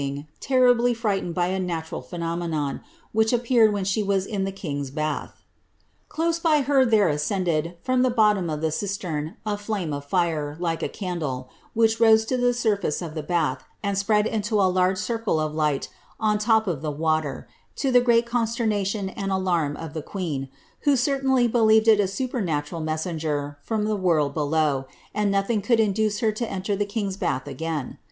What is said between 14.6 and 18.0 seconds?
large circle of light on the top of the water, to